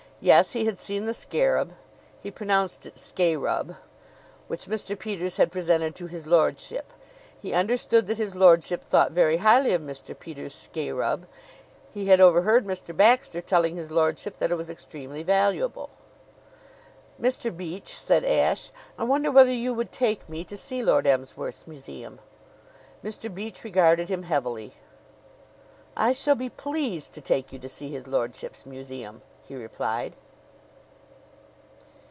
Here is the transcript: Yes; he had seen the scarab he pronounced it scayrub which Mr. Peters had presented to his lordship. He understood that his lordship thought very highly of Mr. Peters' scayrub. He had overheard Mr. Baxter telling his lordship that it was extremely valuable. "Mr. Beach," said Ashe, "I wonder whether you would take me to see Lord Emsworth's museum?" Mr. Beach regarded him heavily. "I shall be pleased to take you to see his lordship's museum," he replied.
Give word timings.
Yes; 0.23 0.51
he 0.51 0.65
had 0.65 0.77
seen 0.77 1.05
the 1.05 1.15
scarab 1.15 1.73
he 2.21 2.29
pronounced 2.29 2.85
it 2.85 2.93
scayrub 2.99 3.75
which 4.47 4.67
Mr. 4.67 4.93
Peters 4.99 5.37
had 5.37 5.51
presented 5.51 5.95
to 5.95 6.05
his 6.05 6.27
lordship. 6.27 6.93
He 7.41 7.53
understood 7.55 8.05
that 8.05 8.19
his 8.19 8.35
lordship 8.35 8.83
thought 8.85 9.13
very 9.13 9.37
highly 9.37 9.73
of 9.73 9.81
Mr. 9.81 10.13
Peters' 10.13 10.53
scayrub. 10.53 11.25
He 11.91 12.05
had 12.05 12.19
overheard 12.21 12.67
Mr. 12.67 12.95
Baxter 12.95 13.41
telling 13.41 13.75
his 13.77 13.89
lordship 13.89 14.37
that 14.37 14.51
it 14.51 14.55
was 14.57 14.69
extremely 14.69 15.23
valuable. 15.23 15.89
"Mr. 17.19 17.57
Beach," 17.57 17.97
said 17.99 18.23
Ashe, 18.23 18.71
"I 18.99 19.03
wonder 19.05 19.31
whether 19.31 19.49
you 19.51 19.73
would 19.73 19.91
take 19.91 20.29
me 20.29 20.43
to 20.43 20.55
see 20.55 20.83
Lord 20.83 21.07
Emsworth's 21.07 21.65
museum?" 21.65 22.19
Mr. 23.03 23.33
Beach 23.33 23.63
regarded 23.63 24.09
him 24.09 24.21
heavily. 24.21 24.73
"I 25.97 26.13
shall 26.13 26.35
be 26.35 26.47
pleased 26.47 27.13
to 27.13 27.21
take 27.21 27.51
you 27.51 27.57
to 27.57 27.67
see 27.67 27.89
his 27.89 28.07
lordship's 28.07 28.67
museum," 28.67 29.23
he 29.43 29.55
replied. 29.57 30.13